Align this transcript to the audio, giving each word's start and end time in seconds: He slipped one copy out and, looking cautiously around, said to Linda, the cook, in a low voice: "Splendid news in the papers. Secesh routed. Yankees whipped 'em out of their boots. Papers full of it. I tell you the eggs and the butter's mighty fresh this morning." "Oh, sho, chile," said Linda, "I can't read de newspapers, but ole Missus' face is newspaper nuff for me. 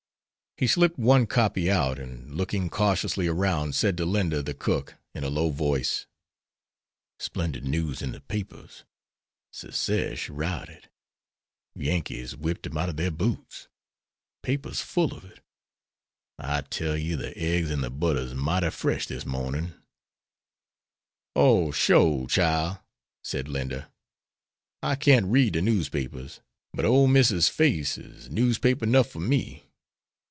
He 0.57 0.67
slipped 0.67 0.99
one 0.99 1.25
copy 1.25 1.71
out 1.71 1.97
and, 1.97 2.35
looking 2.35 2.69
cautiously 2.69 3.25
around, 3.25 3.73
said 3.73 3.97
to 3.97 4.05
Linda, 4.05 4.43
the 4.43 4.53
cook, 4.53 4.93
in 5.15 5.23
a 5.23 5.29
low 5.29 5.49
voice: 5.49 6.05
"Splendid 7.17 7.63
news 7.65 8.03
in 8.03 8.11
the 8.11 8.19
papers. 8.21 8.83
Secesh 9.51 10.29
routed. 10.29 10.87
Yankees 11.73 12.35
whipped 12.35 12.67
'em 12.67 12.77
out 12.77 12.89
of 12.89 12.97
their 12.97 13.09
boots. 13.09 13.69
Papers 14.43 14.81
full 14.81 15.15
of 15.15 15.25
it. 15.25 15.39
I 16.37 16.61
tell 16.61 16.95
you 16.95 17.17
the 17.17 17.35
eggs 17.35 17.71
and 17.71 17.83
the 17.83 17.89
butter's 17.89 18.35
mighty 18.35 18.69
fresh 18.69 19.07
this 19.07 19.25
morning." 19.25 19.73
"Oh, 21.35 21.71
sho, 21.71 22.27
chile," 22.27 22.77
said 23.23 23.47
Linda, 23.47 23.89
"I 24.83 24.93
can't 24.93 25.25
read 25.31 25.53
de 25.53 25.61
newspapers, 25.63 26.39
but 26.71 26.85
ole 26.85 27.07
Missus' 27.07 27.49
face 27.49 27.97
is 27.97 28.29
newspaper 28.29 28.85
nuff 28.85 29.09
for 29.09 29.21
me. 29.21 29.63